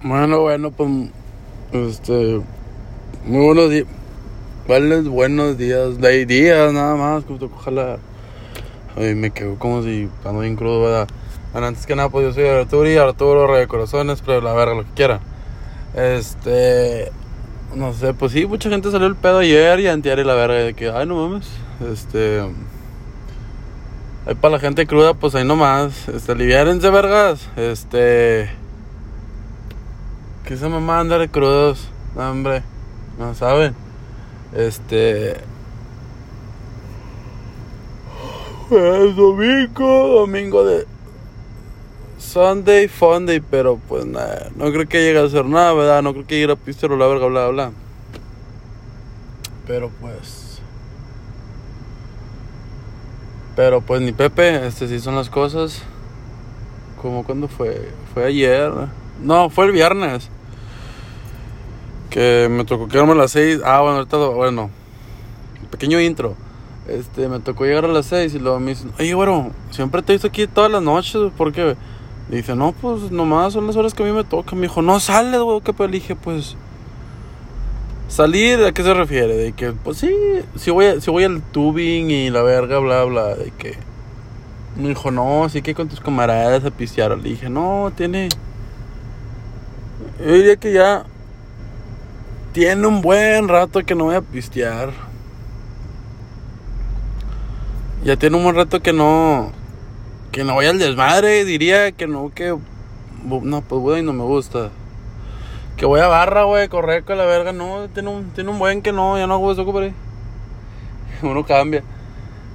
Bueno, 0.00 0.42
bueno, 0.42 0.70
pues. 0.70 1.10
Este. 1.72 2.40
Muy 3.24 3.46
buenos 3.46 3.68
días. 3.70 3.86
¿Cuáles 4.64 5.08
buenos 5.08 5.58
días? 5.58 6.00
De 6.00 6.24
días 6.24 6.72
nada 6.72 6.94
más. 6.94 7.24
Ojalá. 7.28 7.98
Ay, 8.96 9.16
me 9.16 9.32
quedo 9.32 9.56
como 9.58 9.82
si 9.82 10.08
ando 10.24 10.42
bien 10.42 10.54
crudo, 10.54 10.82
¿verdad? 10.82 11.08
Antes 11.52 11.84
que 11.84 11.96
nada, 11.96 12.10
pues 12.10 12.26
yo 12.26 12.32
soy 12.32 12.46
Arturo 12.46 12.88
y 12.88 12.96
Arturo 12.96 13.48
Rey 13.48 13.66
Corazones, 13.66 14.22
pero 14.24 14.40
la 14.40 14.52
verga, 14.52 14.76
lo 14.76 14.84
que 14.84 14.92
quiera. 14.94 15.18
Este. 15.96 17.10
No 17.74 17.92
sé, 17.92 18.14
pues 18.14 18.30
sí, 18.30 18.46
mucha 18.46 18.70
gente 18.70 18.92
salió 18.92 19.08
el 19.08 19.16
pedo 19.16 19.38
ayer 19.38 19.80
y 19.80 19.88
antier 19.88 20.20
y 20.20 20.24
la 20.24 20.34
verga. 20.34 20.54
De 20.58 20.74
que, 20.74 20.90
ay, 20.90 21.06
no 21.06 21.28
mames. 21.28 21.48
Este. 21.92 22.42
Ahí 24.26 24.34
para 24.36 24.52
la 24.52 24.60
gente 24.60 24.86
cruda, 24.86 25.14
pues 25.14 25.34
ahí 25.34 25.44
nomás. 25.44 26.08
Este, 26.08 26.30
aliviárense, 26.30 26.88
vergas. 26.88 27.48
Este. 27.56 28.48
¿Qué 30.48 30.56
se 30.56 30.66
mamá 30.66 30.98
andar 30.98 31.20
de 31.20 31.28
crudos? 31.28 31.90
No, 32.16 32.30
hombre, 32.30 32.62
no 33.18 33.34
saben. 33.34 33.74
Este. 34.56 35.32
Es 38.70 39.14
domingo, 39.14 40.08
domingo 40.08 40.64
de. 40.64 40.86
Sunday, 42.16 42.88
Funday, 42.88 43.40
pero 43.40 43.78
pues 43.88 44.06
nada, 44.06 44.48
no 44.56 44.72
creo 44.72 44.88
que 44.88 45.02
llegue 45.02 45.18
a 45.18 45.24
hacer 45.24 45.44
nada, 45.44 45.74
¿verdad? 45.74 46.02
No 46.02 46.14
creo 46.14 46.26
que 46.26 46.40
llegue 46.40 46.52
a 46.54 46.56
pistero, 46.56 46.96
la 46.96 47.06
verga, 47.06 47.26
bla, 47.26 47.48
bla. 47.48 47.72
Pero 49.66 49.90
pues. 50.00 50.62
Pero 53.54 53.82
pues 53.82 54.00
ni 54.00 54.12
Pepe, 54.12 54.66
este 54.66 54.88
sí 54.88 54.98
son 54.98 55.14
las 55.14 55.28
cosas. 55.28 55.82
Como 57.02 57.22
cuando 57.22 57.48
fue, 57.48 57.90
fue 58.14 58.24
ayer. 58.24 58.72
No, 59.22 59.50
fue 59.50 59.66
el 59.66 59.72
viernes. 59.72 60.30
Que 62.10 62.48
me 62.50 62.64
tocó 62.64 62.88
quedarme 62.88 63.12
a 63.12 63.16
las 63.16 63.32
6. 63.32 63.60
Ah, 63.64 63.80
bueno, 63.80 63.98
ahorita, 63.98 64.16
bueno. 64.16 64.70
Pequeño 65.70 66.00
intro. 66.00 66.34
Este, 66.88 67.28
me 67.28 67.38
tocó 67.40 67.64
llegar 67.64 67.84
a 67.84 67.88
las 67.88 68.06
6 68.06 68.34
y 68.34 68.38
luego 68.38 68.58
me 68.60 68.70
dicen, 68.70 68.90
oye, 68.98 69.14
bueno, 69.14 69.50
siempre 69.70 70.00
te 70.00 70.12
he 70.12 70.14
visto 70.14 70.28
aquí 70.28 70.46
todas 70.46 70.70
las 70.70 70.82
noches, 70.82 71.30
¿por 71.36 71.52
qué? 71.52 71.76
dice, 72.30 72.54
no, 72.54 72.72
pues 72.72 73.10
nomás 73.10 73.54
son 73.54 73.66
las 73.66 73.76
horas 73.76 73.94
que 73.94 74.02
a 74.02 74.06
mí 74.06 74.12
me 74.12 74.24
tocan. 74.24 74.58
Me 74.58 74.66
dijo, 74.66 74.82
no 74.82 75.00
sales, 75.00 75.40
güey, 75.40 75.60
¿qué? 75.60 75.72
Pues 75.72 75.90
dije, 75.90 76.16
pues. 76.16 76.56
¿Salir? 78.08 78.64
¿A 78.64 78.72
qué 78.72 78.82
se 78.82 78.94
refiere? 78.94 79.36
De 79.36 79.52
que, 79.52 79.72
pues 79.72 79.98
sí, 79.98 80.14
si 80.56 80.70
voy, 80.70 81.00
si 81.00 81.10
voy 81.10 81.24
al 81.24 81.42
tubing 81.42 82.10
y 82.10 82.30
la 82.30 82.42
verga, 82.42 82.78
bla, 82.78 83.04
bla, 83.04 83.34
de 83.34 83.50
que. 83.50 83.76
Me 84.76 84.88
dijo, 84.88 85.10
no, 85.10 85.44
así 85.44 85.60
que 85.62 85.74
con 85.74 85.88
tus 85.88 86.00
camaradas 86.00 86.64
a 86.64 86.70
pistear. 86.70 87.16
Le 87.18 87.30
dije, 87.30 87.50
no, 87.50 87.92
tiene. 87.96 88.28
Yo 90.18 90.32
diría 90.32 90.56
que 90.56 90.72
ya 90.72 91.04
tiene 92.52 92.86
un 92.86 93.02
buen 93.02 93.48
rato 93.48 93.84
que 93.84 93.94
no 93.94 94.04
voy 94.04 94.14
a 94.14 94.22
pistear. 94.22 94.90
Ya 98.04 98.16
tiene 98.16 98.36
un 98.36 98.44
buen 98.44 98.56
rato 98.56 98.80
que 98.80 98.92
no. 98.92 99.52
Que 100.32 100.44
no 100.44 100.54
voy 100.54 100.66
al 100.66 100.78
desmadre. 100.78 101.44
Diría 101.44 101.92
que 101.92 102.06
no, 102.06 102.32
que. 102.34 102.56
No, 103.24 103.60
pues 103.62 103.80
güey, 103.80 104.02
no 104.02 104.12
me 104.12 104.24
gusta. 104.24 104.70
Que 105.76 105.86
voy 105.86 106.00
a 106.00 106.08
barra, 106.08 106.44
güey, 106.44 106.68
correr 106.68 107.04
con 107.04 107.18
la 107.18 107.24
verga. 107.24 107.52
No, 107.52 107.88
tiene 107.92 108.08
un, 108.08 108.30
tiene 108.30 108.50
un 108.50 108.58
buen 108.58 108.82
que 108.82 108.92
no, 108.92 109.18
ya 109.18 109.26
no 109.26 109.34
hago 109.34 109.52
eso, 109.52 109.64
compadre. 109.64 109.92
Uno 111.22 111.44
cambia. 111.44 111.82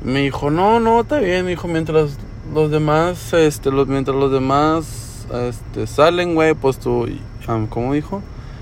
Me 0.01 0.21
dijo, 0.21 0.49
no, 0.49 0.79
no, 0.79 1.01
está 1.01 1.19
bien. 1.19 1.45
Me 1.45 1.51
dijo, 1.51 1.67
mientras 1.67 2.17
los 2.53 2.71
demás, 2.71 3.31
este, 3.33 3.71
los, 3.71 3.87
mientras 3.87 4.17
los 4.17 4.31
demás, 4.31 5.27
este, 5.31 5.87
salen, 5.87 6.35
güey, 6.35 6.53
pues 6.53 6.79
tú, 6.79 7.07
um, 7.47 7.67
¿cómo 7.67 7.93
dijo? 7.93 8.21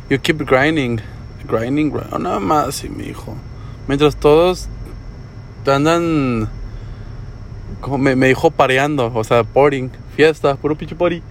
You 0.10 0.20
keep 0.20 0.46
grinding 0.46 1.02
grinding, 1.48 1.92
grinding, 1.92 2.24
nada 2.24 2.40
más, 2.40 2.76
sí, 2.76 2.90
mi 2.90 3.06
hijo. 3.06 3.36
Mientras 3.88 4.16
todos 4.16 4.70
andan, 5.70 6.50
como 7.82 7.98
me, 7.98 8.16
me 8.16 8.28
dijo 8.28 8.52
pareando, 8.52 9.12
o 9.14 9.24
sea, 9.24 9.44
pouring, 9.44 9.92
fiesta, 10.16 10.56
puro 10.56 10.76
pinche 10.76 10.96
pori. 10.96 11.22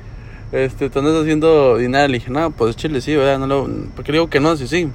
Este, 0.52 0.90
te 0.90 0.98
andas 0.98 1.14
haciendo 1.14 1.76
dinero. 1.78 2.08
Le 2.08 2.18
dije, 2.18 2.30
no, 2.30 2.50
pues 2.50 2.76
chile, 2.76 3.00
sí, 3.00 3.16
¿verdad? 3.16 3.38
No 3.38 3.46
lo, 3.46 3.68
porque 3.94 4.12
digo 4.12 4.28
que 4.28 4.40
no, 4.40 4.56
sí, 4.56 4.66
sí. 4.68 4.88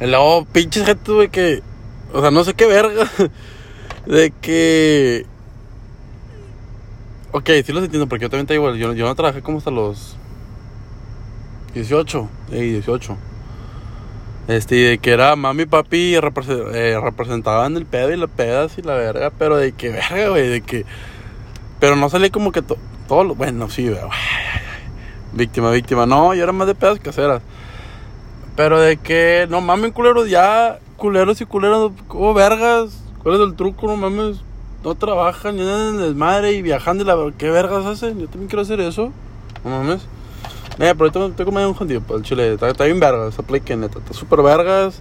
Y 0.00 0.06
luego, 0.06 0.44
pinches 0.46 0.84
gente, 0.84 1.12
güey, 1.12 1.28
que, 1.28 1.62
o 2.12 2.20
sea, 2.20 2.30
no 2.30 2.44
sé 2.44 2.54
qué 2.54 2.66
verga, 2.66 3.08
de 4.06 4.32
que. 4.40 5.26
Ok, 7.32 7.50
sí 7.64 7.72
los 7.72 7.84
entiendo, 7.84 8.08
porque 8.08 8.24
yo 8.24 8.30
también 8.30 8.46
te 8.46 8.54
igual. 8.54 8.76
Yo, 8.76 8.92
yo 8.92 9.06
no 9.06 9.14
trabajé 9.14 9.42
como 9.42 9.58
hasta 9.58 9.70
los 9.70 10.16
18, 11.76 12.28
y 12.52 12.54
18. 12.72 13.16
Este, 14.48 14.76
de 14.76 14.98
que 14.98 15.10
era 15.10 15.36
mami 15.36 15.64
y 15.64 15.66
papi 15.66 16.14
eh, 16.14 17.00
representaban 17.00 17.76
el 17.76 17.84
pedo 17.84 18.12
y 18.12 18.16
las 18.16 18.30
pedas 18.30 18.78
y 18.78 18.82
la 18.82 18.94
verga, 18.94 19.30
pero 19.36 19.56
de 19.56 19.72
que 19.72 19.90
verga, 20.10 20.28
güey, 20.30 20.48
de 20.48 20.60
que. 20.62 20.86
Pero 21.78 21.96
no 21.96 22.08
salía 22.08 22.30
como 22.30 22.52
que 22.52 22.62
todo 22.62 23.24
lo. 23.24 23.34
Bueno, 23.34 23.68
sí, 23.68 23.88
güey. 23.88 24.00
Víctima, 25.34 25.70
víctima. 25.70 26.06
No, 26.06 26.32
yo 26.32 26.42
era 26.42 26.52
más 26.52 26.66
de 26.66 26.74
pedas 26.74 26.98
caseras. 26.98 27.42
Pero 28.56 28.80
de 28.80 28.96
que, 28.96 29.46
no 29.50 29.60
mames, 29.60 29.92
culeros, 29.92 30.30
ya, 30.30 30.78
culeros 30.96 31.40
y 31.42 31.44
culeros, 31.44 31.92
como 32.08 32.32
vergas. 32.32 33.02
¿Cuál 33.22 33.34
es 33.34 33.40
el 33.42 33.54
truco? 33.54 33.86
No 33.86 33.96
mames, 33.96 34.38
no 34.82 34.94
trabajan, 34.94 35.58
ya 35.58 35.88
en 35.88 35.98
desmadre 35.98 36.52
y 36.52 36.62
viajando 36.62 37.02
y 37.02 37.06
la 37.06 37.16
¿Qué 37.36 37.50
vergas 37.50 37.84
hacen? 37.84 38.18
Yo 38.18 38.28
también 38.28 38.48
quiero 38.48 38.62
hacer 38.62 38.80
eso. 38.80 39.12
No 39.62 39.70
mames. 39.70 40.06
Eh, 40.78 40.94
pero 40.96 41.10
tengo, 41.10 41.30
tengo 41.30 41.52
medio 41.52 41.68
un 41.68 41.74
jodido 41.74 42.00
pues, 42.02 42.20
el 42.20 42.24
chile. 42.24 42.54
Está, 42.54 42.68
está 42.68 42.84
bien 42.84 43.00
vergas, 43.00 43.38
apliquen, 43.38 43.80
neta. 43.80 43.98
Está 43.98 44.12
súper 44.12 44.42
vergas. 44.42 45.00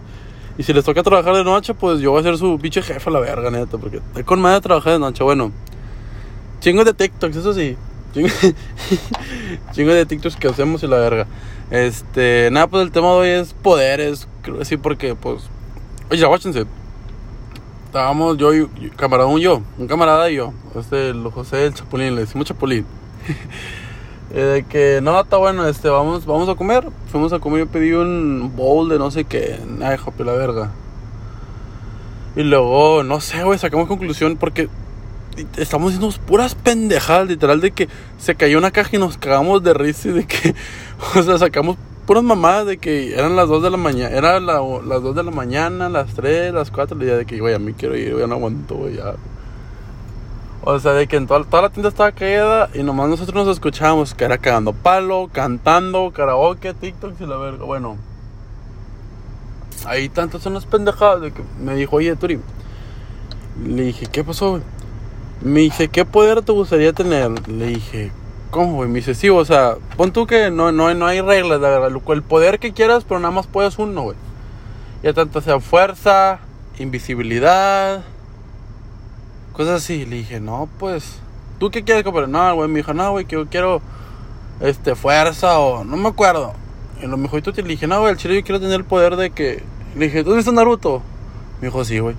Y 0.57 0.63
si 0.63 0.73
les 0.73 0.85
toca 0.85 1.03
trabajar 1.03 1.35
de 1.35 1.43
noche, 1.43 1.73
pues 1.73 1.99
yo 1.99 2.11
voy 2.11 2.21
a 2.21 2.23
ser 2.23 2.37
su 2.37 2.57
pinche 2.59 2.81
jefe 2.81 3.09
a 3.09 3.13
la 3.13 3.19
verga, 3.19 3.51
neta. 3.51 3.77
Porque 3.77 3.97
estoy 3.97 4.23
con 4.23 4.39
madre 4.39 4.55
de 4.55 4.61
trabajar 4.61 4.93
de 4.93 4.99
noche. 4.99 5.23
Bueno, 5.23 5.51
chingo 6.61 6.83
de 6.85 6.93
TikToks, 6.93 7.35
eso 7.35 7.53
sí. 7.53 7.75
Chingo, 9.73 9.93
de 9.93 10.05
TikToks 10.05 10.37
que 10.37 10.47
hacemos 10.47 10.81
y 10.83 10.87
la 10.87 10.97
verga. 10.97 11.27
Este, 11.71 12.49
nada, 12.51 12.67
pues 12.67 12.83
el 12.83 12.91
tema 12.91 13.07
de 13.07 13.13
hoy 13.13 13.29
es 13.29 13.53
poderes. 13.53 14.27
Creo 14.43 14.59
que 14.59 14.77
porque, 14.77 15.15
pues. 15.15 15.43
Oye, 16.09 16.23
aguáchense. 16.23 16.65
Estábamos 17.87 18.37
yo 18.37 18.53
y 18.53 18.67
camarada, 18.95 19.27
un 19.27 19.39
yo, 19.39 19.61
un 19.77 19.87
camarada 19.87 20.29
y 20.29 20.35
yo. 20.35 20.53
Este, 20.75 21.09
el 21.09 21.23
José 21.29 21.65
el 21.65 21.73
Chapulín, 21.73 22.15
le 22.15 22.21
decimos 22.21 22.47
Chapulín. 22.47 22.85
Eh, 24.33 24.41
de 24.41 24.63
que 24.63 24.99
no, 25.01 25.19
está 25.19 25.37
bueno, 25.37 25.67
este, 25.67 25.89
vamos, 25.89 26.25
vamos 26.25 26.49
a 26.49 26.55
comer. 26.55 26.87
Fuimos 27.11 27.33
a 27.33 27.39
comer, 27.39 27.59
yo 27.59 27.67
pedí 27.67 27.93
un 27.93 28.53
bowl 28.55 28.89
de 28.89 28.97
no 28.97 29.11
sé 29.11 29.25
qué. 29.25 29.59
Ay, 29.81 29.97
jope 29.97 30.23
la 30.23 30.33
verga. 30.33 30.71
Y 32.35 32.43
luego, 32.43 33.03
no 33.03 33.21
sé, 33.21 33.43
güey, 33.43 33.57
sacamos 33.57 33.87
conclusión 33.87 34.35
porque 34.37 34.67
estamos 35.57 35.93
haciendo 35.93 36.15
puras 36.25 36.55
pendejadas, 36.55 37.27
literal, 37.27 37.61
de 37.61 37.71
que 37.71 37.87
se 38.17 38.35
cayó 38.35 38.57
una 38.57 38.71
caja 38.71 38.95
y 38.95 38.99
nos 38.99 39.17
cagamos 39.17 39.63
de 39.63 39.73
risa 39.73 40.09
y 40.09 40.11
de 40.11 40.27
que, 40.27 40.53
o 41.15 41.23
sea, 41.23 41.37
sacamos 41.37 41.77
puras 42.05 42.23
mamadas 42.23 42.67
de 42.67 42.77
que 42.77 43.13
eran 43.13 43.35
las 43.35 43.47
2 43.47 43.63
de 43.63 43.69
la 43.69 43.77
mañana, 43.77 44.15
eran 44.15 44.45
las 44.45 44.59
2 45.01 45.15
de 45.15 45.23
la 45.23 45.31
mañana, 45.31 45.89
las 45.89 46.13
3, 46.13 46.53
las 46.53 46.71
4, 46.71 47.01
y 47.01 47.05
de 47.05 47.25
que, 47.25 47.39
güey, 47.39 47.53
a 47.53 47.59
mí 47.59 47.73
quiero 47.73 47.95
ir, 47.95 48.17
ya 48.17 48.27
no 48.27 48.35
aguanto, 48.35 48.75
güey, 48.75 48.95
ya. 48.95 49.15
O 50.67 50.79
sea, 50.79 50.93
de 50.93 51.05
que 51.05 51.15
en 51.15 51.27
toda, 51.27 51.43
toda 51.43 51.61
la 51.61 51.69
tienda 51.69 51.89
estaba 51.89 52.11
caída 52.11 52.71
y 52.73 52.81
nomás 52.81 53.07
nosotros 53.07 53.45
nos 53.45 53.55
escuchábamos 53.55 54.15
que 54.15 54.25
era 54.25 54.39
cagando 54.39 54.73
palo, 54.73 55.29
cantando, 55.31 56.11
karaoke, 56.11 56.73
TikTok 56.73 57.13
y 57.21 57.25
la 57.27 57.37
verga. 57.37 57.65
Bueno, 57.65 57.97
ahí 59.85 60.09
tantas 60.09 60.41
son 60.41 60.55
las 60.55 60.65
pendejadas 60.65 61.21
de 61.21 61.31
que 61.31 61.43
me 61.59 61.75
dijo, 61.75 61.97
oye, 61.97 62.15
Turi. 62.15 62.39
Le 63.63 63.83
dije, 63.83 64.07
¿qué 64.07 64.23
pasó? 64.23 64.59
Me 65.39 65.59
dice, 65.59 65.87
¿qué 65.89 66.03
poder 66.03 66.41
te 66.41 66.51
gustaría 66.51 66.93
tener? 66.93 67.47
Le 67.47 67.67
dije, 67.67 68.11
¿cómo, 68.49 68.77
güey? 68.77 68.89
Me 68.89 68.95
dice, 68.95 69.13
sí, 69.13 69.29
o 69.29 69.45
sea, 69.45 69.75
pon 69.95 70.11
tú 70.11 70.25
que 70.25 70.49
no, 70.49 70.71
no, 70.71 70.91
no 70.95 71.05
hay 71.05 71.21
reglas, 71.21 71.61
la 71.61 71.69
verdad. 71.69 71.91
El 72.07 72.23
poder 72.23 72.57
que 72.57 72.73
quieras, 72.73 73.03
pero 73.07 73.19
nada 73.19 73.31
más 73.31 73.45
puedes 73.45 73.77
uno, 73.77 74.01
güey. 74.01 74.17
Ya 75.03 75.13
tanto 75.13 75.41
sea 75.41 75.59
fuerza, 75.59 76.39
invisibilidad 76.79 78.03
Cosas 79.55 79.83
así. 79.83 80.05
Le 80.05 80.17
dije, 80.17 80.39
no, 80.39 80.67
pues, 80.79 81.19
¿tú 81.59 81.71
qué 81.71 81.83
quieres 81.83 82.03
comprar? 82.03 82.27
No, 82.27 82.55
güey, 82.55 82.69
me 82.69 82.77
dijo, 82.77 82.93
no, 82.93 83.11
güey, 83.11 83.25
que 83.25 83.35
yo 83.35 83.47
quiero, 83.47 83.81
este, 84.59 84.95
fuerza 84.95 85.59
o, 85.59 85.83
no 85.83 85.95
me 85.95 86.09
acuerdo. 86.09 86.53
Y 87.01 87.07
lo 87.07 87.17
mejor 87.17 87.41
le 87.45 87.63
dije, 87.63 87.87
no, 87.87 87.99
güey, 87.99 88.11
el 88.11 88.17
chile 88.17 88.35
yo 88.35 88.43
quiero 88.43 88.59
tener 88.59 88.75
el 88.75 88.85
poder 88.85 89.15
de 89.15 89.29
que, 89.29 89.63
le 89.95 90.05
dije, 90.05 90.23
¿tú 90.23 90.35
viste 90.35 90.51
Naruto? 90.51 91.01
Me 91.61 91.67
dijo, 91.67 91.85
sí, 91.85 91.99
güey. 91.99 92.15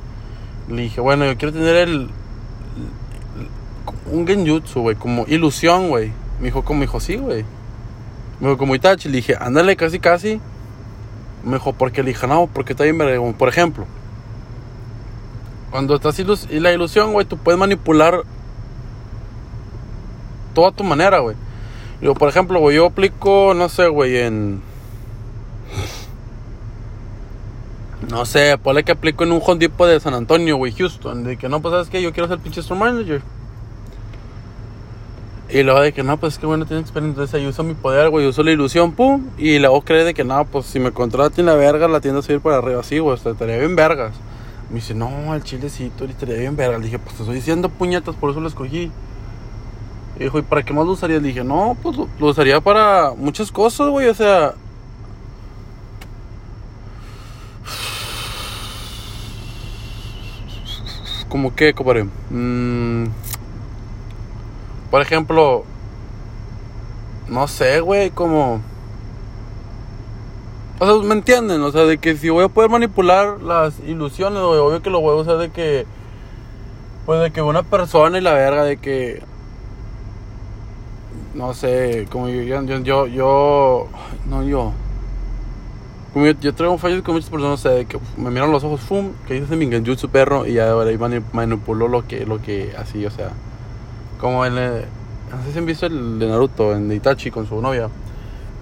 Le 0.69 0.83
dije, 0.83 1.01
bueno, 1.01 1.27
yo 1.27 1.37
quiero 1.37 1.53
tener 1.53 1.77
el, 1.77 2.11
un 4.11 4.27
genjutsu, 4.27 4.81
güey, 4.81 4.97
como 4.97 5.25
ilusión, 5.29 5.89
güey. 5.89 6.13
Me 6.41 6.47
dijo, 6.47 6.65
como, 6.65 6.81
me 6.81 6.87
dijo, 6.87 7.01
sí, 7.01 7.17
güey. 7.17 7.45
Me 8.41 8.49
dijo, 8.49 8.59
como 8.59 8.75
Itachi. 8.75 9.09
Le 9.09 9.17
dije, 9.17 9.37
ándale, 9.39 9.77
casi, 9.77 9.99
casi. 9.99 10.41
Me 11.45 11.55
dijo, 11.55 11.73
porque 11.73 12.03
le 12.03 12.11
dije, 12.11 12.27
no, 12.27 12.47
porque 12.47 12.73
está 12.73 12.85
bien, 12.85 12.99
por 13.35 13.49
ejemplo. 13.49 13.87
Cuando 15.77 15.95
estás 15.95 16.19
y 16.19 16.59
la 16.59 16.73
ilusión, 16.73 17.13
güey, 17.13 17.27
tú 17.27 17.37
puedes 17.37 17.61
manipular 17.61 18.23
toda 20.55 20.73
tu 20.73 20.83
manera, 20.85 21.19
güey. 21.19 21.37
Yo, 22.01 22.15
por 22.15 22.31
ejemplo, 22.31 22.59
güey, 22.61 22.77
yo 22.77 22.87
aplico, 22.87 23.53
no 23.55 23.69
sé, 23.69 23.87
güey, 23.89 24.17
en. 24.17 24.63
No 28.11 28.25
sé, 28.25 28.57
ponle 28.57 28.85
que 28.85 28.93
aplico 28.93 29.25
en 29.25 29.33
un 29.33 29.43
Home 29.45 29.59
Depot 29.59 29.87
de 29.87 30.01
San 30.01 30.15
Antonio, 30.15 30.57
güey, 30.57 30.73
Houston. 30.73 31.25
De 31.25 31.37
que 31.37 31.51
no, 31.51 31.61
pues 31.61 31.73
sabes 31.73 31.91
que 31.91 32.01
yo 32.01 32.11
quiero 32.11 32.27
ser 32.27 32.39
pinche 32.39 32.61
store 32.61 32.81
manager. 32.81 33.21
Y 35.51 35.63
luego 35.63 35.83
de 35.83 35.93
que 35.93 36.03
no, 36.03 36.17
pues 36.17 36.33
es 36.33 36.39
que 36.39 36.47
bueno, 36.47 36.65
tiene 36.65 36.81
experiencia. 36.81 37.21
Entonces 37.21 37.35
ahí 37.39 37.47
uso 37.47 37.63
mi 37.65 37.75
poder, 37.75 38.09
güey, 38.09 38.27
uso 38.27 38.43
la 38.43 38.51
ilusión, 38.53 38.93
pum. 38.93 39.27
Y 39.37 39.59
luego 39.59 39.83
cree 39.83 40.05
de 40.05 40.15
que 40.15 40.25
no, 40.25 40.43
pues 40.47 40.65
si 40.65 40.81
me 40.81 40.93
contratan 40.93 41.45
la 41.45 41.55
verga, 41.55 41.87
la 41.87 42.01
tienda 42.01 42.21
a 42.21 42.23
subir 42.23 42.41
para 42.41 42.57
arriba. 42.57 42.81
así, 42.81 42.99
güey, 42.99 43.15
estaría 43.15 43.59
bien 43.59 43.77
vergas. 43.77 44.15
Me 44.69 44.77
dice, 44.77 44.95
no, 44.95 45.33
al 45.33 45.45
chilecito, 45.45 46.05
estaría 46.05 46.37
bien 46.37 46.57
vergas. 46.57 46.81
Le 46.81 46.87
dije, 46.87 46.99
pues 46.99 47.15
te 47.17 47.23
estoy 47.23 47.37
diciendo 47.37 47.69
puñetas, 47.69 48.17
por 48.17 48.31
eso 48.31 48.41
lo 48.41 48.49
escogí. 48.49 48.91
Y 50.17 50.25
dijo, 50.25 50.39
¿y 50.39 50.43
para 50.43 50.65
qué 50.65 50.73
más 50.73 50.87
lo 50.87 50.93
usarías? 50.93 51.23
Le 51.23 51.29
dije, 51.29 51.45
no, 51.45 51.77
pues 51.83 51.97
lo, 51.97 52.09
lo 52.19 52.27
usaría 52.27 52.61
para 52.61 53.13
muchas 53.17 53.53
cosas, 53.53 53.89
güey, 53.89 54.09
o 54.09 54.15
sea. 54.15 54.55
Como 61.29 61.55
que, 61.55 61.75
compadre. 61.75 62.07
Mm, 62.31 63.07
por 64.91 65.03
ejemplo, 65.03 65.65
no 67.29 67.49
sé, 67.49 67.81
güey, 67.81 68.11
como... 68.11 68.61
O 70.79 70.87
sea, 70.87 71.09
¿me 71.09 71.15
entienden? 71.15 71.63
O 71.63 71.73
sea, 71.73 71.83
de 71.85 71.99
que 71.99 72.17
si 72.17 72.29
voy 72.29 72.45
a 72.45 72.49
poder 72.49 72.71
manipular 72.71 73.41
las 73.43 73.79
ilusiones, 73.81 74.41
obvio 74.41 74.83
que 74.83 74.91
lo 74.91 75.01
voy 75.01 75.19
a 75.19 75.21
usar 75.23 75.39
de 75.39 75.51
que... 75.51 75.87
Pues 77.07 77.21
de 77.21 77.31
que 77.31 77.41
una 77.41 77.63
persona 77.63 78.19
y 78.19 78.21
la 78.21 78.35
verga, 78.35 78.65
de 78.65 78.77
que... 78.77 79.23
No 81.35 81.55
sé, 81.55 82.07
como 82.11 82.29
yo, 82.29 82.43
yo, 82.43 83.07
yo, 83.09 83.89
no 84.27 84.43
yo. 84.43 84.73
Yo, 86.41 86.55
traigo 86.55 86.79
fallos 86.79 87.03
con 87.03 87.15
muchas 87.15 87.29
personas, 87.29 87.61
o 87.61 87.63
sea, 87.63 87.73
de 87.73 87.85
que 87.85 87.99
me 88.17 88.31
miran 88.31 88.51
los 88.51 88.65
ojos, 88.65 88.81
fum, 88.81 89.13
que 89.29 89.35
dice 89.35 89.55
mi 89.55 89.69
genjutsu 89.69 90.09
perro, 90.09 90.47
y 90.47 90.55
ya 90.55 90.71
ahora 90.71 90.89
ahí 90.89 90.99
manipulo 91.33 91.89
lo 91.89 92.07
que, 92.07 92.25
lo 92.25 92.41
que, 92.41 92.75
así, 92.79 93.05
o 93.05 93.11
sea... 93.11 93.33
Como 94.21 94.47
en. 94.47 94.57
El, 94.57 94.85
no 95.31 95.43
sé 95.45 95.53
si 95.53 95.59
han 95.59 95.67
visto 95.67 95.87
el 95.87 96.19
de 96.19 96.29
Naruto, 96.29 96.75
en 96.75 96.91
Itachi 96.91 97.31
con 97.31 97.47
su 97.47 97.61
novia. 97.61 97.89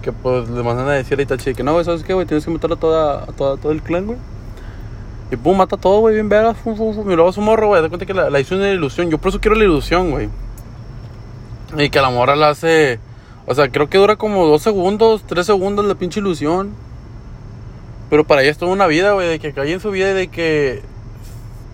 Que 0.05 0.11
pues 0.11 0.47
le 0.47 0.61
mandan 0.61 0.87
a 0.87 0.91
decir 0.91 1.17
a 1.17 1.23
Itachi 1.23 1.55
que 1.55 1.63
no, 1.63 1.73
güey, 1.73 1.83
¿sabes 1.83 2.03
qué, 2.03 2.13
güey? 2.13 2.27
Tienes 2.27 2.45
que 2.45 2.51
matar 2.51 2.71
a, 2.71 2.75
toda, 2.75 3.23
a 3.23 3.31
toda, 3.31 3.57
todo 3.57 3.71
el 3.71 3.81
clan, 3.81 4.05
güey. 4.05 4.19
Y 5.31 5.35
pum, 5.35 5.57
mata 5.57 5.77
todo, 5.77 6.01
güey, 6.01 6.13
bien 6.13 6.29
verga. 6.29 6.53
Fum, 6.53 6.77
fum, 6.77 6.93
fum. 6.93 7.09
Y 7.09 7.15
luego 7.15 7.33
su 7.33 7.41
morro, 7.41 7.69
güey. 7.69 7.81
Da 7.81 7.89
cuenta 7.89 8.05
que 8.05 8.13
la, 8.13 8.29
la 8.29 8.39
hizo 8.39 8.53
una 8.53 8.69
ilusión. 8.69 9.09
Yo 9.09 9.17
por 9.17 9.29
eso 9.29 9.41
quiero 9.41 9.55
la 9.55 9.63
ilusión, 9.63 10.11
güey. 10.11 10.29
Y 11.75 11.89
que 11.89 11.99
la 12.01 12.11
morra 12.11 12.35
la 12.35 12.49
hace. 12.49 12.99
O 13.47 13.55
sea, 13.55 13.71
creo 13.71 13.89
que 13.89 13.97
dura 13.97 14.15
como 14.15 14.45
dos 14.45 14.61
segundos, 14.61 15.23
tres 15.25 15.47
segundos 15.47 15.83
la 15.85 15.95
pinche 15.95 16.19
ilusión. 16.19 16.75
Pero 18.11 18.25
para 18.25 18.43
ella 18.43 18.51
es 18.51 18.59
toda 18.59 18.73
una 18.73 18.85
vida, 18.85 19.13
güey. 19.13 19.27
De 19.27 19.39
que 19.39 19.53
cae 19.53 19.73
en 19.73 19.79
su 19.79 19.89
vida 19.89 20.11
y 20.11 20.13
de 20.13 20.27
que 20.27 20.83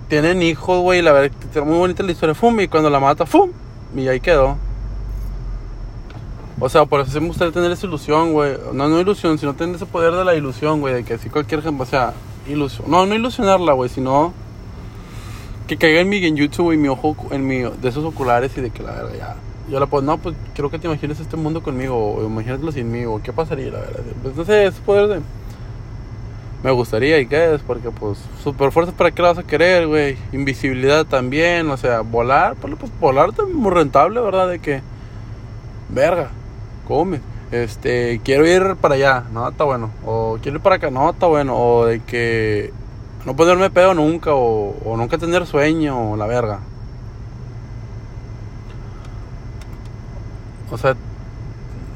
tienen 0.08 0.42
hijos, 0.42 0.80
güey. 0.80 1.02
La 1.02 1.12
verdad, 1.12 1.38
está 1.44 1.64
muy 1.64 1.78
bonita 1.78 2.02
la 2.02 2.14
historia. 2.14 2.34
Fum, 2.34 2.58
y 2.62 2.70
cuando 2.70 2.90
la 2.90 3.02
mata, 3.02 3.26
fum. 3.26 3.52
Y 3.94 4.08
ahí 4.08 4.22
quedó. 4.22 4.56
O 6.64 6.70
sea, 6.70 6.86
por 6.86 7.02
eso 7.02 7.20
me 7.20 7.28
gustaría 7.28 7.52
tener 7.52 7.72
esa 7.72 7.88
ilusión, 7.88 8.34
güey. 8.34 8.56
No, 8.72 8.88
no 8.88 9.00
ilusión, 9.00 9.40
sino 9.40 9.56
tener 9.56 9.76
ese 9.76 9.88
poder 9.88 10.14
de 10.14 10.24
la 10.24 10.36
ilusión, 10.36 10.80
güey. 10.80 10.94
De 10.94 11.04
que 11.04 11.18
si 11.18 11.28
cualquier 11.28 11.62
ejemplo, 11.62 11.84
o 11.84 11.88
sea, 11.88 12.14
ilusión. 12.48 12.86
No, 12.88 13.08
no 13.08 13.16
ilusionarla, 13.16 13.74
güey, 13.74 13.90
sino 13.90 14.32
que 15.68 15.78
caiga 15.78 16.02
en 16.02 16.10
mi 16.10 16.20
genjutsu, 16.20 16.64
güey, 16.64 16.78
mi 16.78 16.88
ojo, 16.88 17.16
en 17.32 17.48
mi, 17.48 17.62
de 17.62 17.90
esos 17.90 18.06
oculares 18.06 18.56
y 18.58 18.62
de 18.62 18.70
que 18.70 18.84
la 18.84 18.92
verdad 18.92 19.14
ya. 19.18 19.36
Yo 19.72 19.80
la 19.80 19.88
puedo, 19.88 20.04
no, 20.04 20.20
pues 20.20 20.36
quiero 20.54 20.70
que 20.70 20.78
te 20.78 20.86
imagines 20.86 21.20
este 21.20 21.36
mundo 21.36 21.64
conmigo, 21.64 22.14
o 22.14 22.26
imagínatelo 22.26 22.72
sin 22.72 22.92
mí, 22.92 23.06
o 23.06 23.20
qué 23.24 23.34
pasaría, 23.34 23.72
la 23.72 23.80
verdad. 23.80 24.02
Pues 24.22 24.36
no 24.36 24.46
sé, 24.46 24.68
ese 24.68 24.82
poder 24.82 25.08
de. 25.08 25.22
Me 26.62 26.70
gustaría, 26.70 27.18
¿y 27.20 27.26
qué 27.26 27.56
es? 27.56 27.62
Porque, 27.62 27.90
pues, 27.90 28.20
super 28.44 28.72
fuerza, 28.72 28.92
¿para 28.92 29.10
qué 29.10 29.24
la 29.24 29.30
vas 29.30 29.40
a 29.40 29.44
querer, 29.44 29.88
güey? 29.88 30.16
Invisibilidad 30.32 31.08
también, 31.08 31.68
o 31.72 31.78
sea, 31.78 32.02
volar, 32.02 32.56
pues, 32.58 32.76
pues 32.80 32.92
volar 33.00 33.32
también 33.32 33.58
muy 33.58 33.72
rentable, 33.72 34.22
¿verdad? 34.22 34.48
De 34.48 34.60
que, 34.60 34.82
verga, 35.90 36.30
come. 36.92 37.22
Este, 37.52 38.20
quiero 38.24 38.46
ir 38.46 38.76
para 38.76 38.96
allá, 38.96 39.24
no, 39.32 39.48
está 39.48 39.64
bueno. 39.64 39.92
O 40.06 40.38
quiero 40.42 40.58
ir 40.58 40.64
para 40.64 40.76
acá, 40.76 40.92
no, 40.92 41.10
está 41.10 41.28
bueno. 41.28 41.58
O 41.58 41.86
de 41.86 42.02
que 42.02 42.74
no 43.26 43.36
ponerme 43.36 43.70
pedo 43.70 43.94
nunca, 43.94 44.34
o, 44.34 44.76
o 44.84 44.98
nunca 44.98 45.18
tener 45.18 45.46
sueño, 45.46 46.12
o 46.12 46.18
la 46.18 46.28
verga. 46.28 46.60
O 50.70 50.78
sea, 50.78 50.96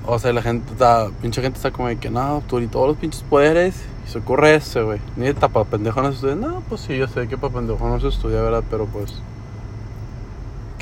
o 0.05 0.19
sea, 0.19 0.31
la 0.33 0.41
gente 0.41 0.71
está, 0.71 1.09
pinche 1.21 1.41
gente 1.41 1.57
está 1.57 1.71
como 1.71 1.87
de 1.89 1.97
que, 1.97 2.09
no, 2.09 2.41
tú 2.47 2.59
y 2.59 2.67
todos 2.67 2.87
los 2.87 2.97
pinches 2.97 3.23
poderes 3.23 3.75
y 4.05 4.11
se 4.11 4.19
ocurre 4.19 4.55
ese, 4.55 4.81
güey. 4.81 4.99
Ni 5.17 5.33
para 5.33 5.65
pendejo 5.65 6.01
no 6.01 6.09
se 6.09 6.15
estudia. 6.15 6.35
No, 6.35 6.61
pues 6.69 6.81
sí, 6.81 6.97
yo 6.97 7.07
sé 7.07 7.27
que 7.27 7.37
para 7.37 7.53
pendejo 7.53 7.87
no 7.87 7.99
se 7.99 8.07
estudia, 8.07 8.41
¿verdad? 8.41 8.63
Pero 8.69 8.85
pues. 8.85 9.13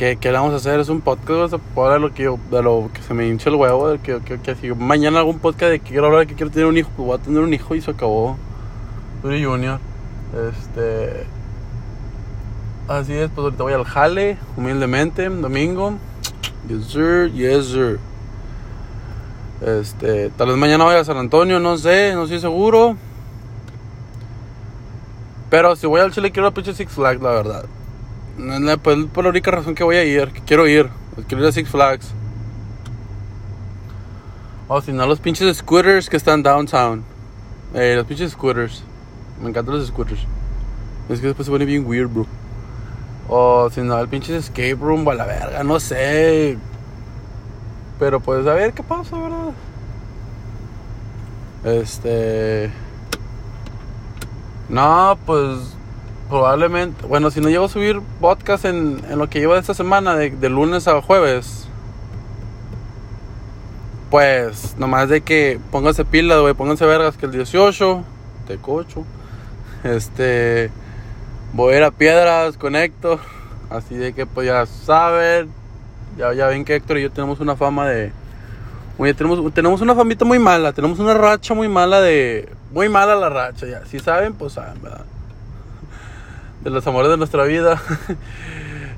¿Qué, 0.03 0.17
¿Qué 0.17 0.33
le 0.33 0.37
vamos 0.37 0.51
a 0.51 0.57
hacer? 0.57 0.81
Es 0.81 0.89
un 0.89 0.99
podcast 0.99 1.53
de 1.53 1.99
lo 2.01 2.13
que 2.13 2.23
yo, 2.23 2.37
de 2.51 2.61
lo 2.61 2.89
que 2.93 3.01
se 3.01 3.13
me 3.13 3.25
hincha 3.25 3.49
el 3.49 3.55
huevo, 3.55 3.87
de 3.87 3.99
que, 3.99 4.19
que, 4.19 4.37
que, 4.37 4.53
si 4.55 4.69
mañana 4.73 5.19
algún 5.19 5.39
podcast 5.39 5.71
de 5.71 5.79
que 5.79 5.91
quiero 5.91 6.07
hablar 6.07 6.27
que 6.27 6.35
quiero 6.35 6.51
tener 6.51 6.65
un 6.67 6.77
hijo, 6.77 6.89
pues 6.97 7.07
voy 7.07 7.17
a 7.17 7.21
tener 7.21 7.41
un 7.41 7.53
hijo 7.53 7.73
y 7.73 7.79
se 7.79 7.91
acabó. 7.91 8.35
Soy 9.21 9.45
Junior. 9.45 9.79
Este. 10.49 11.25
Así 12.89 13.13
es, 13.13 13.29
pues 13.29 13.45
ahorita 13.45 13.63
voy 13.63 13.71
al 13.71 13.85
jale, 13.85 14.37
humildemente, 14.57 15.29
domingo. 15.29 15.93
Yes, 16.67 16.85
sir, 16.87 17.31
yes, 17.31 17.67
sir. 17.67 17.97
Este, 19.65 20.31
tal 20.31 20.49
vez 20.49 20.57
mañana 20.57 20.83
vaya 20.83 20.99
a 20.99 21.05
San 21.05 21.15
Antonio, 21.15 21.61
no 21.61 21.77
sé, 21.77 22.11
no 22.13 22.23
estoy 22.23 22.41
seguro. 22.41 22.97
Pero 25.49 25.77
si 25.77 25.87
voy 25.87 26.01
al 26.01 26.11
Chile 26.11 26.33
quiero 26.33 26.49
a 26.49 26.51
pinche 26.51 26.73
Six 26.73 26.91
Flags, 26.91 27.21
la 27.21 27.29
verdad. 27.29 27.65
Es 28.37 28.77
pues, 28.79 29.05
por 29.13 29.23
la 29.23 29.29
única 29.29 29.51
razón 29.51 29.75
que 29.75 29.83
voy 29.83 29.97
a 29.97 30.03
ir, 30.03 30.31
que 30.31 30.41
quiero 30.41 30.67
ir. 30.67 30.89
Quiero 31.27 31.43
ir 31.43 31.49
a 31.49 31.51
Six 31.51 31.69
Flags. 31.69 32.11
O 34.67 34.81
si 34.81 34.91
no, 34.91 35.05
los 35.05 35.19
pinches 35.19 35.57
scooters 35.57 36.09
que 36.09 36.17
están 36.17 36.41
downtown. 36.41 37.03
Eh, 37.75 37.93
los 37.95 38.07
pinches 38.07 38.31
scooters. 38.31 38.83
Me 39.41 39.49
encantan 39.49 39.75
los 39.75 39.87
scooters. 39.87 40.21
Es 41.09 41.19
que 41.19 41.27
después 41.27 41.45
se 41.45 41.51
pone 41.51 41.65
bien 41.65 41.85
weird, 41.85 42.09
bro. 42.09 42.25
O 43.29 43.69
si 43.69 43.81
no, 43.81 43.99
el 43.99 44.07
pinche 44.07 44.35
escape 44.35 44.75
room 44.75 45.07
a 45.09 45.13
la 45.13 45.25
verga, 45.25 45.63
no 45.63 45.79
sé. 45.79 46.57
Pero 47.99 48.19
pues 48.19 48.47
a 48.47 48.53
ver 48.53 48.73
qué 48.73 48.83
pasa, 48.83 49.17
¿verdad? 49.17 49.53
Este. 51.63 52.71
No, 54.69 55.17
pues 55.25 55.75
probablemente. 56.29 57.05
Bueno, 57.05 57.31
si 57.31 57.41
no 57.41 57.49
llego 57.49 57.65
a 57.65 57.69
subir 57.69 58.01
podcast 58.19 58.65
en, 58.65 59.01
en 59.09 59.19
lo 59.19 59.29
que 59.29 59.39
llevo 59.39 59.53
de 59.53 59.59
esta 59.59 59.73
semana, 59.73 60.15
de, 60.15 60.31
de 60.31 60.49
lunes 60.49 60.87
a 60.87 61.01
jueves. 61.01 61.67
Pues 64.09 64.75
nomás 64.77 65.09
de 65.09 65.21
que 65.21 65.59
pónganse 65.71 66.05
pilas, 66.05 66.39
güey, 66.39 66.53
pónganse 66.53 66.85
vergas 66.85 67.17
que 67.17 67.25
el 67.25 67.31
18, 67.31 68.03
te 68.47 68.57
cocho. 68.57 69.05
Este. 69.83 70.69
Voy 71.53 71.73
a 71.73 71.77
ir 71.77 71.83
a 71.83 71.91
Piedras 71.91 72.57
con 72.57 72.75
Héctor. 72.75 73.19
Así 73.69 73.95
de 73.95 74.13
que 74.13 74.25
pues 74.25 74.47
ya 74.47 74.65
saben. 74.65 75.49
Ya, 76.17 76.33
ya 76.33 76.47
ven 76.47 76.63
que 76.63 76.75
Héctor 76.75 76.99
y 76.99 77.03
yo 77.03 77.11
tenemos 77.11 77.39
una 77.39 77.55
fama 77.55 77.87
de. 77.87 78.11
Oye, 78.97 79.13
tenemos, 79.15 79.53
tenemos 79.53 79.81
una 79.81 79.95
famita 79.95 80.23
muy 80.23 80.37
mala, 80.37 80.71
tenemos 80.71 80.99
una 80.99 81.15
racha 81.15 81.53
muy 81.53 81.67
mala 81.67 81.99
de. 82.01 82.49
Muy 82.71 82.89
mala 82.89 83.15
la 83.15 83.29
racha, 83.29 83.65
ya. 83.65 83.85
Si 83.85 83.99
saben, 83.99 84.33
pues 84.33 84.53
saben, 84.53 84.81
¿verdad? 84.81 85.05
De 86.63 86.69
los 86.69 86.85
amores 86.87 87.11
de 87.11 87.17
nuestra 87.17 87.43
vida. 87.43 87.81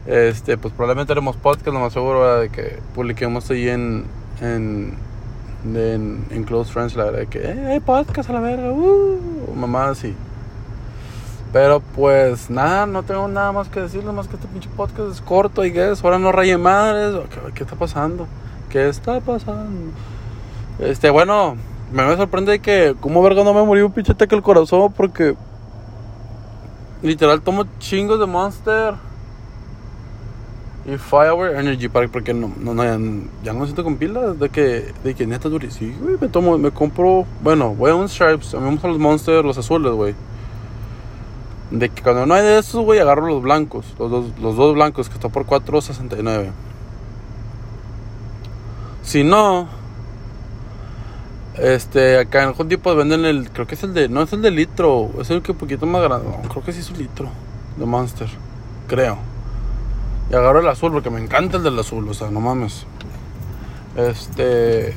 Este, 0.07 0.55
pues 0.55 0.72
probablemente 0.72 1.13
haremos 1.13 1.36
podcast, 1.36 1.65
lo 1.69 1.79
más 1.79 1.91
seguro, 1.91 2.22
¿verdad? 2.22 2.41
De 2.41 2.50
que 2.50 2.77
publiquemos 2.93 3.50
ahí 3.50 3.69
en. 3.69 4.05
En, 4.39 4.93
en, 5.74 6.43
Close 6.43 6.72
Friends, 6.72 6.95
la 6.95 7.05
verdad, 7.05 7.27
que, 7.27 7.39
eh, 7.39 7.65
hay 7.65 7.79
podcast 7.79 8.29
a 8.29 8.34
la 8.34 8.39
verga, 8.39 8.72
uh, 8.72 9.55
mamá, 9.55 9.89
así. 9.89 10.13
Pero 11.51 11.79
pues 11.79 12.50
nada, 12.51 12.86
no 12.86 13.01
tengo 13.01 13.27
nada 13.27 13.51
más 13.51 13.69
que 13.69 13.79
decirles, 13.79 14.13
más 14.13 14.27
que 14.27 14.36
este 14.36 14.48
pinche 14.48 14.69
podcast 14.75 15.12
es 15.12 15.22
corto 15.22 15.65
y 15.65 15.74
que 15.74 15.93
ahora 16.03 16.19
no 16.19 16.31
raye 16.31 16.57
madres, 16.57 17.15
¿Qué, 17.29 17.53
¿qué, 17.53 17.63
está 17.63 17.75
pasando? 17.75 18.27
¿Qué 18.69 18.89
está 18.89 19.19
pasando? 19.22 19.91
Este, 20.79 21.10
bueno, 21.10 21.55
me, 21.91 22.15
sorprende 22.17 22.60
que 22.60 22.95
como 23.00 23.24
verga 23.24 23.43
no 23.43 23.53
me 23.53 23.63
murió 23.63 23.86
un 23.86 23.91
pinche 23.93 24.12
ataque 24.12 24.36
al 24.36 24.41
corazón 24.41 24.91
porque 24.91 25.36
literal 27.06 27.42
tomo 27.42 27.66
chingos 27.80 28.20
de 28.20 28.26
Monster 28.26 28.96
y 30.86 30.98
Firewear 30.98 31.56
Energy 31.56 31.88
para 31.88 32.08
porque 32.08 32.34
no, 32.34 32.52
no, 32.60 32.74
no 32.74 32.84
ya, 33.44 33.54
no 33.54 33.66
siento 33.66 33.84
con 33.84 33.98
pilas 33.98 34.40
de 34.40 34.50
que 34.50 34.94
de 35.04 35.16
que 35.16 35.26
neta 35.26 35.50
dure, 35.50 35.72
sí, 35.72 35.96
me 36.20 36.28
tomo 36.28 36.58
me 36.58 36.72
compro, 36.72 37.26
bueno, 37.42 37.74
voy 37.74 37.92
a 37.92 37.96
un 37.96 38.10
Stripes, 38.10 38.54
a 38.54 38.58
mí 38.58 38.66
me 38.66 38.72
gustan 38.72 38.92
los 38.92 39.00
Monster, 39.00 39.44
los 39.46 39.58
azules, 39.58 39.92
güey. 39.94 40.16
De 41.72 41.90
que 41.90 42.04
cuando 42.04 42.26
no 42.28 42.36
hay 42.36 42.44
de 42.44 42.60
esos, 42.60 42.86
güey, 42.86 43.00
agarro 43.00 43.26
los 43.26 43.42
blancos. 43.42 43.86
Los 43.98 44.12
dos, 44.12 44.26
los 44.40 44.56
dos 44.56 44.76
blancos 44.76 45.10
que 45.10 45.16
están 45.16 45.32
por 45.32 45.46
4.69. 45.46 46.52
Si 49.02 49.24
no, 49.24 49.68
este, 51.58 52.20
acá 52.20 52.44
en 52.44 52.50
Home 52.50 52.70
Depot 52.70 52.98
venden 52.98 53.26
el, 53.26 53.50
creo 53.50 53.68
que 53.68 53.76
es 53.76 53.84
el 53.84 53.94
de, 53.94 54.10
no 54.10 54.22
es 54.22 54.34
el 54.34 54.42
de 54.42 54.52
litro, 54.52 55.12
es 55.22 55.30
el 55.30 55.42
que 55.42 55.52
un 55.52 55.58
poquito 55.58 55.86
más 55.86 56.02
grande, 56.02 56.28
no, 56.30 56.50
creo 56.50 56.64
que 56.64 56.74
sí 56.74 56.80
es 56.80 56.90
un 56.90 56.98
litro 56.98 57.30
de 57.78 57.86
Monster, 57.86 58.28
creo. 58.88 59.18
Y 60.30 60.36
agarro 60.36 60.60
el 60.60 60.68
azul 60.68 60.92
porque 60.92 61.10
me 61.10 61.22
encanta 61.22 61.58
el 61.58 61.64
del 61.64 61.78
azul, 61.80 62.08
o 62.10 62.14
sea, 62.14 62.30
no 62.30 62.40
mames. 62.42 62.86
Este, 63.96 64.94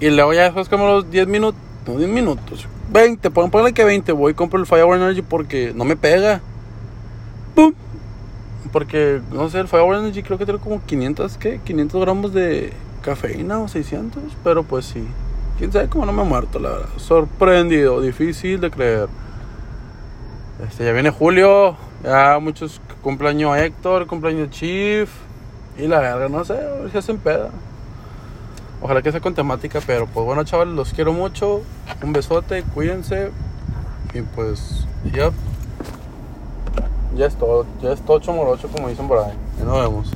y 0.00 0.10
luego 0.10 0.32
ya 0.32 0.44
después 0.44 0.68
como 0.68 0.86
los 0.86 1.10
10 1.10 1.26
minutos, 1.28 1.60
no 1.86 1.96
10 1.96 2.08
minutos, 2.08 2.66
20, 2.90 3.30
ponle 3.30 3.72
que 3.72 3.84
20, 3.84 4.12
voy 4.12 4.32
y 4.32 4.34
compro 4.34 4.60
el 4.60 4.66
Fire 4.66 4.86
Energy 4.86 5.22
porque 5.22 5.72
no 5.74 5.84
me 5.84 5.96
pega. 5.96 6.40
¡Pum! 7.54 7.74
Porque, 8.72 9.20
no 9.32 9.48
sé, 9.50 9.60
el 9.60 9.68
Fire 9.68 9.84
Energy 9.84 10.22
creo 10.22 10.38
que 10.38 10.44
tiene 10.44 10.60
como 10.60 10.82
500, 10.84 11.36
¿qué? 11.38 11.60
500 11.64 12.00
gramos 12.00 12.32
de 12.32 12.72
cafeína 13.02 13.60
o 13.60 13.68
600, 13.68 14.22
pero 14.42 14.62
pues 14.62 14.86
sí. 14.86 15.04
Quién 15.58 15.72
sabe 15.72 15.88
cómo 15.88 16.04
no 16.04 16.12
me 16.12 16.22
he 16.22 16.24
muerto, 16.24 16.58
la 16.58 16.70
verdad. 16.70 16.88
Sorprendido, 16.96 18.00
difícil 18.00 18.60
de 18.60 18.70
creer. 18.70 19.08
Este, 20.66 20.84
ya 20.84 20.92
viene 20.92 21.10
julio, 21.10 21.76
ya 22.02 22.38
muchos 22.40 22.80
cumpleaños 23.02 23.56
Héctor, 23.56 24.06
cumpleaños 24.06 24.50
Chief. 24.50 25.08
Y 25.78 25.86
la 25.86 26.00
verga, 26.00 26.28
no 26.28 26.44
sé, 26.44 26.54
a 26.54 26.98
hacen 26.98 27.18
peda. 27.18 27.50
Ojalá 28.80 29.02
que 29.02 29.10
sea 29.10 29.20
con 29.20 29.34
temática, 29.34 29.80
pero 29.86 30.06
pues 30.06 30.26
bueno, 30.26 30.44
chavales, 30.44 30.74
los 30.74 30.92
quiero 30.92 31.12
mucho. 31.12 31.62
Un 32.02 32.12
besote, 32.12 32.62
cuídense. 32.74 33.30
Y 34.12 34.22
pues, 34.22 34.86
ya. 35.12 35.30
Ya 37.16 37.26
es 37.26 37.36
todo, 37.36 37.64
ya 37.80 37.92
es 37.92 38.00
todo 38.02 38.18
chomorocho, 38.18 38.68
como 38.68 38.88
dicen 38.88 39.08
por 39.08 39.18
ahí. 39.18 39.32
Ya 39.58 39.64
nos 39.64 39.80
vemos. 39.80 40.12